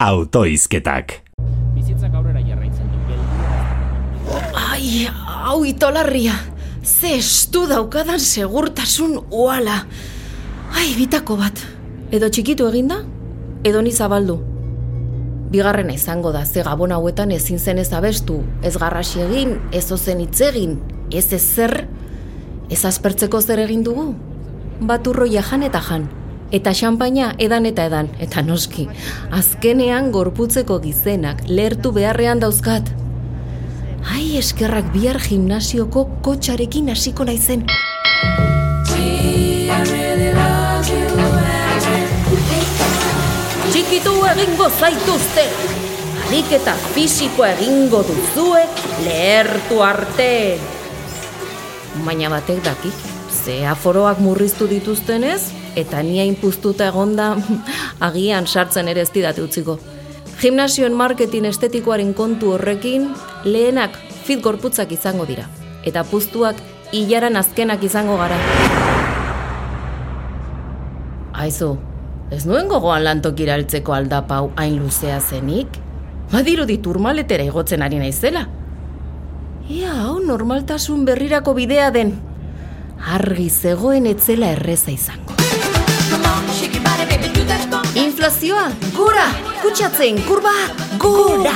[0.00, 1.20] autoizketak.
[1.76, 3.00] Bizitzak aurrera jarraitzen du.
[4.56, 6.32] Ai, hau itolarria.
[6.80, 9.82] Ze estu daukadan segurtasun uala.
[10.72, 11.60] Ai, bitako bat.
[12.10, 13.02] Edo txikitu eginda,
[13.64, 14.38] edo ni zabaldu.
[15.52, 20.22] Bigarrena izango da, ze gabon hauetan ezin zen ez abestu, ez garrasi egin, ez ozen
[20.22, 20.78] hitz egin,
[21.12, 21.74] ez ez zer,
[22.70, 24.14] ez aspertzeko zer egin dugu.
[24.80, 26.08] Baturro jan eta jan,
[26.52, 28.88] eta xampaina edan eta edan, eta noski.
[29.30, 32.90] Azkenean gorputzeko gizenak lehertu beharrean dauzkat.
[34.10, 37.66] Ai, eskerrak bihar gimnasioko kotxarekin hasiko naizen.
[43.70, 45.46] Txikitu egingo zaituzte.
[46.26, 48.64] Ariketa fisikoa egingo duzue
[49.04, 50.32] lehertu arte.
[52.06, 52.92] Baina batek daki,
[53.30, 57.36] ze aforoak murriztu dituztenez, eta nia inpuztuta egonda
[58.00, 59.78] agian sartzen ere ez didate utziko.
[60.40, 63.10] Gimnasioen marketing estetikoaren kontu horrekin,
[63.44, 65.44] lehenak fit gorputzak izango dira.
[65.84, 66.56] Eta puztuak
[66.92, 68.38] hilaran azkenak izango gara.
[71.40, 71.74] Aizu,
[72.32, 75.78] ez nuen gogoan lantokira altzeko aldapau hain luzea zenik?
[76.32, 78.46] Badiru diturmaletera igotzen ari naizela.
[79.70, 82.14] Ia, hau normaltasun berrirako bidea den.
[83.00, 85.29] Argi zegoen etzela erreza izango.
[87.94, 89.24] Inflazioa, gura!
[89.62, 90.52] Kutsatzen, kurba,
[91.02, 91.50] gura!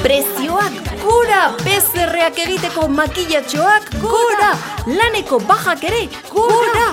[0.00, 1.50] Prezioak, gura!
[1.60, 4.54] Bezerreak egiteko makillatxoak, gura!
[4.88, 6.88] Laneko bajak ere, gura!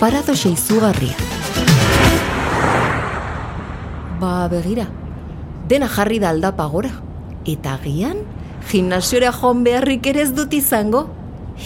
[0.00, 1.12] Paradoxe izugarria.
[4.16, 4.88] Ba, begira,
[5.68, 6.96] dena jarri da aldapa gora.
[7.44, 8.24] Eta agian,
[8.72, 11.10] gimnasiora joan beharrik ere ez dut izango.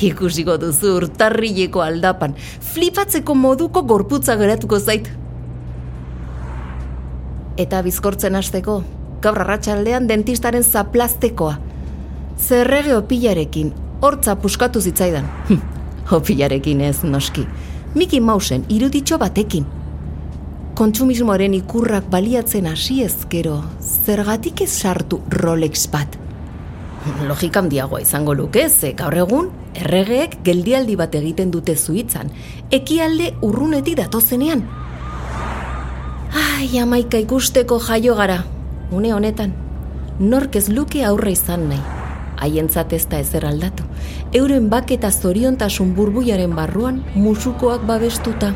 [0.03, 2.35] Ikusiko duzu urtarrileko aldapan,
[2.75, 5.07] flipatzeko moduko gorputza geratuko zait.
[7.55, 8.81] Eta bizkortzen hasteko,
[9.23, 11.55] gaur arratsaldean dentistaren zaplaztekoa.
[12.35, 13.71] Zerrege opilarekin,
[14.03, 15.29] hortza puskatu zitzaidan.
[16.19, 17.47] opilarekin ez, noski.
[17.95, 19.67] Miki Mausen iruditxo batekin.
[20.75, 26.19] Kontsumismoaren ikurrak baliatzen hasi ezkero, zergatik ez sartu Rolex bat.
[27.29, 32.33] Logika handiagoa izango luke, ze gaur egun, erregeek geldialdi bat egiten dute zuitzan,
[32.73, 34.65] ekialde urrunetik datozenean.
[36.65, 38.39] Ai, amaika ikusteko jaio gara,
[38.91, 39.51] une honetan,
[40.19, 41.83] nork ez luke aurre izan nahi.
[42.41, 43.85] Haientzat ez da ezer aldatu,
[44.41, 48.55] euren bak eta zoriontasun burbuiaren barruan musukoak babestuta.